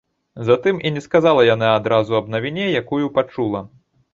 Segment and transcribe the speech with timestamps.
[0.47, 3.67] Затым і не сказала яна адразу аб навіне, якую пачула.